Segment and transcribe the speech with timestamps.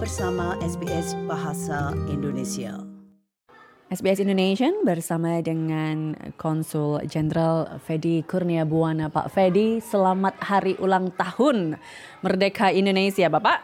[0.00, 2.72] bersama SBS Bahasa Indonesia.
[3.92, 9.12] SBS Indonesia bersama dengan Konsul Jenderal Fedi Kurnia Buana.
[9.12, 11.76] Pak Fedi, selamat hari ulang tahun
[12.24, 13.60] Merdeka Indonesia, Bapak.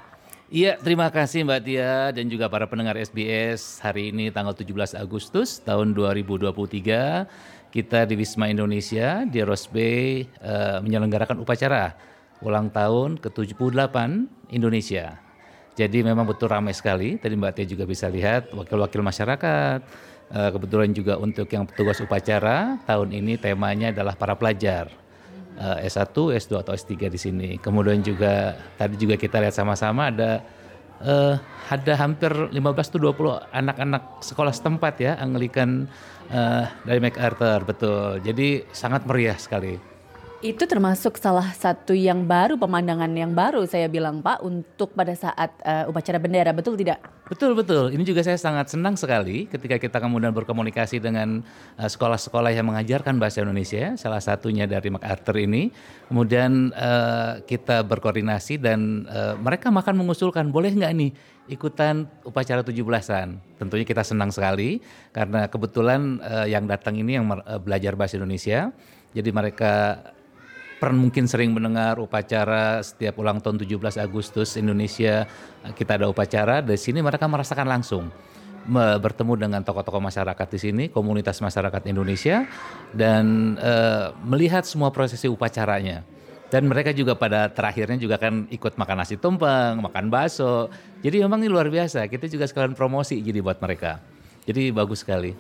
[0.53, 3.80] Iya, terima kasih Mbak Tia dan juga para pendengar SBS.
[3.80, 10.84] Hari ini tanggal 17 Agustus tahun 2023, kita di Wisma Indonesia di Rose Bay uh,
[10.84, 11.96] menyelenggarakan upacara
[12.45, 13.97] ulang tahun ke-78
[14.53, 15.26] Indonesia.
[15.77, 17.21] Jadi memang betul ramai sekali.
[17.21, 19.80] Tadi Mbak Tia juga bisa lihat wakil-wakil masyarakat.
[20.27, 24.91] Eh, kebetulan juga untuk yang petugas upacara tahun ini temanya adalah para pelajar
[25.57, 27.51] S1, eh, S2 atau S3 di sini.
[27.61, 30.43] Kemudian juga tadi juga kita lihat sama-sama ada
[31.01, 31.34] uh,
[31.69, 35.89] ada hampir 15 tuh 20 anak-anak sekolah setempat ya Anglikan
[36.31, 38.20] uh, dari MacArthur betul.
[38.23, 39.95] Jadi sangat meriah sekali.
[40.46, 45.50] Itu termasuk salah satu yang baru, pemandangan yang baru saya bilang Pak untuk pada saat
[45.66, 47.03] uh, upacara bendera, betul tidak?
[47.27, 47.91] Betul, betul.
[47.91, 51.42] Ini juga saya sangat senang sekali ketika kita kemudian berkomunikasi dengan
[51.75, 55.75] uh, sekolah-sekolah yang mengajarkan bahasa Indonesia, salah satunya dari MacArthur ini.
[56.06, 61.10] Kemudian uh, kita berkoordinasi dan uh, mereka makan mengusulkan, boleh nggak nih
[61.50, 63.42] ikutan upacara 17-an.
[63.58, 64.78] Tentunya kita senang sekali
[65.10, 68.70] karena kebetulan uh, yang datang ini yang uh, belajar bahasa Indonesia.
[69.10, 69.98] Jadi mereka
[70.77, 75.24] pernah mungkin sering mendengar upacara setiap ulang tahun 17 Agustus Indonesia
[75.72, 78.12] kita ada upacara di sini mereka merasakan langsung
[78.74, 82.50] bertemu dengan tokoh-tokoh masyarakat di sini, komunitas masyarakat Indonesia
[82.91, 86.02] dan uh, melihat semua prosesi upacaranya.
[86.47, 90.70] Dan mereka juga pada terakhirnya juga kan ikut makan nasi tumpeng, makan bakso.
[91.02, 92.06] Jadi memang ini luar biasa.
[92.06, 93.98] Kita juga sekalian promosi jadi buat mereka.
[94.47, 95.34] Jadi bagus sekali.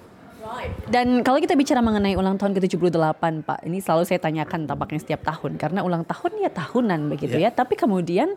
[0.86, 5.26] Dan kalau kita bicara mengenai ulang tahun ke-78 Pak, ini selalu saya tanyakan tampaknya setiap
[5.26, 7.50] tahun karena ulang tahun ya tahunan begitu yeah.
[7.50, 7.56] ya.
[7.56, 8.34] Tapi kemudian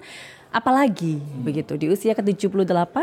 [0.50, 1.46] apalagi hmm.
[1.46, 2.96] begitu di usia ke-78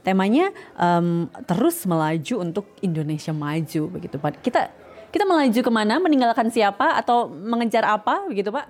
[0.00, 0.48] temanya
[0.80, 4.40] um, terus melaju untuk Indonesia maju begitu Pak.
[4.40, 4.72] Kita
[5.14, 8.66] kita melaju ke mana, meninggalkan siapa atau mengejar apa begitu Pak?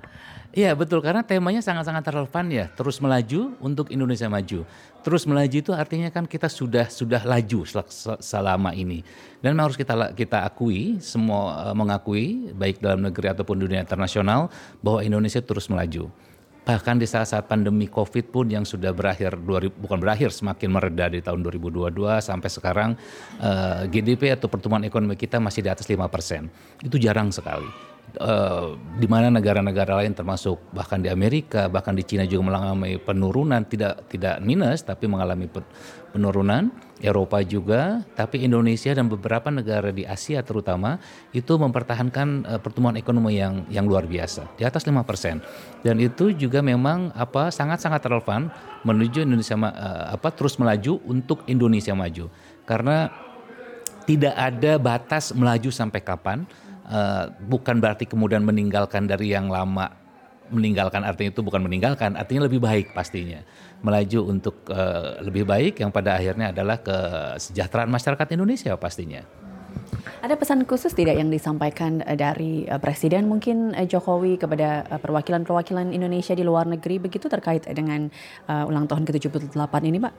[0.54, 4.62] Iya betul karena temanya sangat-sangat relevan ya terus melaju untuk Indonesia maju.
[5.02, 7.66] Terus melaju itu artinya kan kita sudah sudah laju
[8.22, 9.02] selama ini
[9.42, 14.46] dan harus kita kita akui semua eh, mengakui baik dalam negeri ataupun dunia internasional
[14.78, 16.06] bahwa Indonesia terus melaju.
[16.64, 19.36] Bahkan di saat-saat pandemi COVID pun yang sudah berakhir,
[19.76, 21.92] bukan berakhir, semakin mereda di tahun 2022
[22.24, 22.90] sampai sekarang
[23.36, 26.48] uh, eh, GDP atau pertumbuhan ekonomi kita masih di atas 5 persen.
[26.80, 32.24] Itu jarang sekali uh, di mana negara-negara lain termasuk bahkan di Amerika bahkan di Cina
[32.28, 35.50] juga mengalami penurunan tidak tidak minus tapi mengalami
[36.12, 36.70] penurunan
[37.04, 40.96] Eropa juga tapi Indonesia dan beberapa negara di Asia terutama
[41.36, 46.64] itu mempertahankan uh, pertumbuhan ekonomi yang yang luar biasa di atas 5% dan itu juga
[46.64, 48.48] memang apa sangat-sangat relevan
[48.88, 52.32] menuju Indonesia uh, apa terus melaju untuk Indonesia maju.
[52.64, 53.12] Karena
[54.08, 56.48] tidak ada batas melaju sampai kapan
[56.88, 60.03] uh, bukan berarti kemudian meninggalkan dari yang lama
[60.54, 63.42] meninggalkan artinya itu bukan meninggalkan artinya lebih baik pastinya
[63.84, 69.43] melaju untuk uh, lebih baik yang pada akhirnya adalah kesejahteraan masyarakat Indonesia pastinya.
[70.24, 75.92] Ada pesan khusus tidak yang disampaikan eh, dari eh, Presiden mungkin eh, Jokowi kepada perwakilan-perwakilan
[75.92, 78.08] Indonesia di luar negeri begitu terkait dengan
[78.48, 80.12] uh, ulang tahun ke-78 ini, Pak?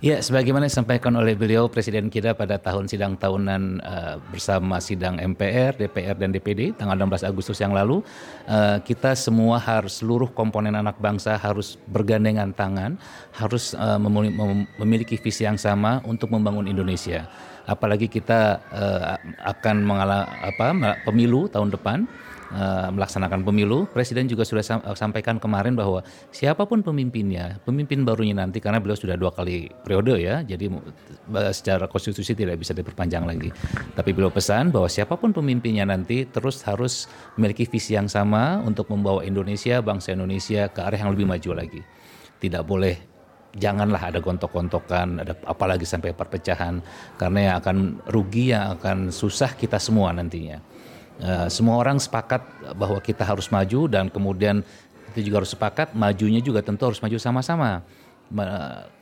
[0.00, 5.76] Ya, sebagaimana disampaikan oleh beliau Presiden kita pada tahun sidang tahunan uh, bersama sidang MPR,
[5.76, 8.00] DPR dan DPD tanggal 16 Agustus yang lalu,
[8.48, 12.96] uh, kita semua harus seluruh komponen anak bangsa harus bergandengan tangan,
[13.36, 14.00] harus uh,
[14.80, 17.28] memiliki visi yang sama untuk membangun Indonesia
[17.66, 20.66] apalagi kita uh, akan mengalami apa
[21.04, 22.08] pemilu tahun depan
[22.54, 23.86] uh, melaksanakan pemilu.
[23.90, 26.02] Presiden juga sudah sam sampaikan kemarin bahwa
[26.34, 30.70] siapa pun pemimpinnya pemimpin barunya nanti karena beliau sudah dua kali periode ya jadi
[31.54, 33.50] secara konstitusi tidak bisa diperpanjang lagi.
[33.94, 37.06] Tapi beliau pesan bahwa siapa pun pemimpinnya nanti terus harus
[37.38, 41.80] memiliki visi yang sama untuk membawa Indonesia bangsa Indonesia ke arah yang lebih maju lagi.
[42.40, 43.09] Tidak boleh
[43.56, 46.78] janganlah ada gontok-gontokan, ada apalagi sampai perpecahan,
[47.18, 47.76] karena yang akan
[48.06, 50.62] rugi, yang akan susah kita semua nantinya.
[51.20, 52.40] Uh, semua orang sepakat
[52.80, 54.64] bahwa kita harus maju dan kemudian
[55.12, 57.84] kita juga harus sepakat majunya juga tentu harus maju sama-sama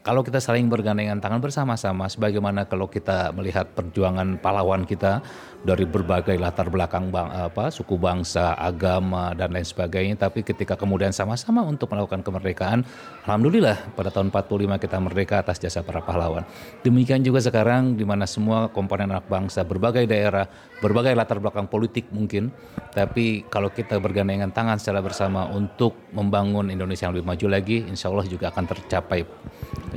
[0.08, 5.20] kalau kita saling bergandengan tangan bersama-sama sebagaimana kalau kita melihat perjuangan pahlawan kita
[5.60, 11.12] dari berbagai latar belakang bang, apa suku bangsa, agama dan lain sebagainya tapi ketika kemudian
[11.12, 12.88] sama-sama untuk melakukan kemerdekaan
[13.28, 16.49] alhamdulillah pada tahun 45 kita merdeka atas jasa para pahlawan.
[16.81, 20.49] Demikian juga sekarang di mana semua komponen anak bangsa berbagai daerah,
[20.81, 22.49] berbagai latar belakang politik mungkin
[22.96, 28.08] tapi kalau kita bergandengan tangan secara bersama untuk membangun Indonesia yang lebih maju lagi insya
[28.08, 29.20] Allah juga akan tercapai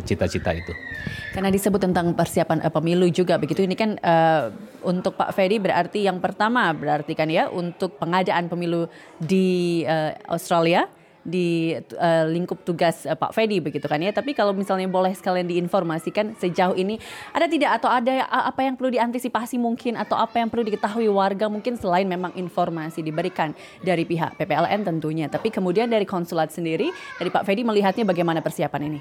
[0.03, 0.73] cita-cita itu.
[1.31, 4.51] Karena disebut tentang persiapan uh, pemilu juga begitu ini kan uh,
[4.83, 8.89] untuk Pak Ferry berarti yang pertama berarti kan ya untuk pengadaan pemilu
[9.21, 10.89] di uh, Australia
[11.21, 14.09] di uh, lingkup tugas uh, Pak Fedi begitu kan ya.
[14.09, 16.97] Tapi kalau misalnya boleh sekalian diinformasikan sejauh ini
[17.31, 21.45] ada tidak atau ada apa yang perlu diantisipasi mungkin atau apa yang perlu diketahui warga
[21.47, 23.53] mungkin selain memang informasi diberikan
[23.85, 25.29] dari pihak PPLN tentunya.
[25.29, 26.89] Tapi kemudian dari konsulat sendiri
[27.21, 28.99] dari Pak Fedi melihatnya bagaimana persiapan ini?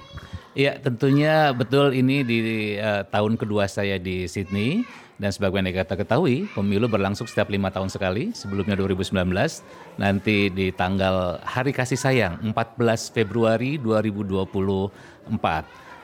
[0.51, 2.39] Iya tentunya betul ini di
[2.75, 4.83] uh, tahun kedua saya di Sydney
[5.21, 8.33] dan sebagaimana kita ketahui, pemilu berlangsung setiap lima tahun sekali.
[8.33, 9.21] Sebelumnya 2019,
[10.01, 14.89] nanti di tanggal Hari Kasih Sayang 14 Februari 2024.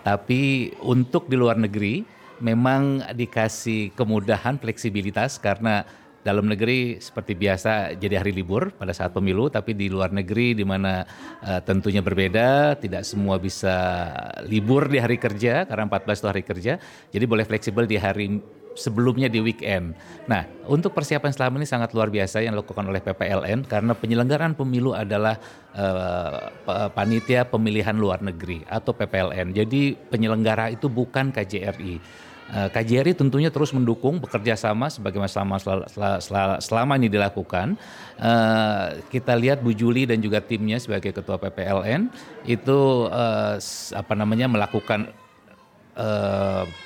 [0.04, 2.04] Tapi untuk di luar negeri
[2.44, 5.88] memang dikasih kemudahan fleksibilitas karena
[6.26, 10.66] dalam negeri seperti biasa jadi hari libur pada saat pemilu, tapi di luar negeri di
[10.66, 11.06] mana
[11.46, 14.10] uh, tentunya berbeda, tidak semua bisa
[14.50, 16.72] libur di hari kerja karena 14 itu hari kerja,
[17.14, 18.42] jadi boleh fleksibel di hari
[18.76, 19.96] sebelumnya di weekend.
[20.28, 24.92] Nah, untuk persiapan selama ini sangat luar biasa yang dilakukan oleh PPLN karena penyelenggaraan pemilu
[24.92, 25.40] adalah
[25.72, 29.56] uh, panitia pemilihan luar negeri atau PPLN.
[29.56, 32.26] Jadi penyelenggara itu bukan KJRI.
[32.46, 37.74] Eh, KJRI tentunya terus mendukung bekerja sama sebagaimana selama selama, selama, ini dilakukan.
[38.16, 42.08] Uh, kita lihat Bu Juli dan juga timnya sebagai ketua PPLN
[42.48, 43.58] itu uh,
[43.92, 45.10] apa namanya melakukan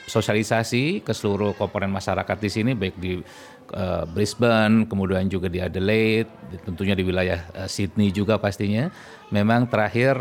[0.06, 3.18] sosialisasi ke seluruh komponen masyarakat di sini baik di
[4.14, 6.30] Brisbane, kemudian juga di Adelaide,
[6.62, 8.86] tentunya di wilayah Sydney juga pastinya.
[9.34, 10.14] Memang terakhir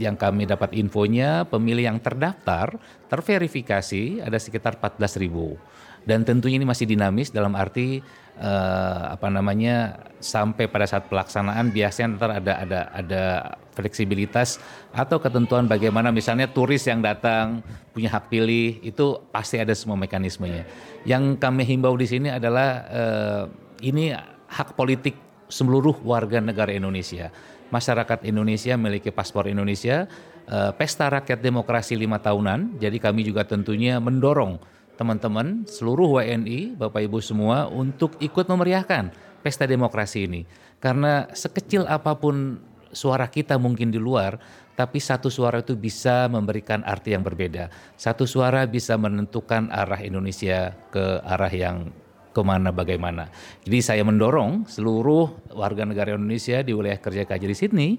[0.00, 2.76] yang kami dapat infonya pemilih yang terdaftar
[3.12, 5.60] terverifikasi ada sekitar 14 ribu
[6.02, 8.02] dan tentunya ini masih dinamis dalam arti
[8.38, 13.24] uh, apa namanya sampai pada saat pelaksanaan biasanya ntar ada ada ada
[13.72, 14.58] fleksibilitas
[14.92, 17.62] atau ketentuan bagaimana misalnya turis yang datang
[17.94, 20.66] punya hak pilih itu pasti ada semua mekanismenya.
[21.06, 23.44] Yang kami himbau di sini adalah uh,
[23.80, 24.12] ini
[24.52, 25.16] hak politik
[25.48, 27.32] seluruh warga negara Indonesia.
[27.72, 30.04] Masyarakat Indonesia memiliki paspor Indonesia,
[30.52, 32.76] uh, pesta rakyat demokrasi lima tahunan.
[32.76, 34.60] Jadi kami juga tentunya mendorong
[35.00, 39.08] teman-teman seluruh WNI, Bapak Ibu semua untuk ikut memeriahkan
[39.40, 40.44] pesta demokrasi ini.
[40.76, 42.60] Karena sekecil apa pun
[42.92, 44.36] suara kita mungkin di luar,
[44.76, 47.72] tapi satu suara itu bisa memberikan arti yang berbeda.
[47.96, 51.88] Satu suara bisa menentukan arah Indonesia ke arah yang
[52.32, 53.28] ke mana bagaimana.
[53.62, 57.90] Jadi saya mendorong seluruh warga negara Indonesia di wilayah kerja KJRI Sydney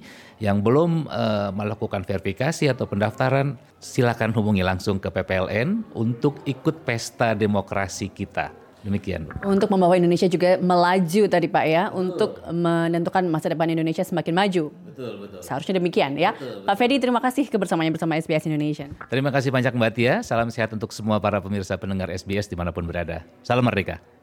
[0.41, 7.37] yang belum uh, melakukan verifikasi atau pendaftaran, silakan hubungi langsung ke PPLN untuk ikut pesta
[7.37, 8.63] demokrasi kita.
[8.83, 9.31] Demikian.
[9.47, 11.99] Untuk membawa Indonesia juga melaju tadi Pak ya, betul.
[12.03, 14.75] untuk menentukan masa depan Indonesia semakin maju.
[14.91, 15.39] Betul, betul.
[15.39, 16.35] Seharusnya demikian ya.
[16.35, 16.67] Betul, betul.
[16.67, 18.91] Pak Fedi terima kasih kebersamaannya bersama SBS Indonesia.
[19.07, 20.19] Terima kasih banyak Mbak Tia.
[20.19, 23.23] Salam sehat untuk semua para pemirsa pendengar SBS di mana pun berada.
[23.39, 24.22] Salam merdeka.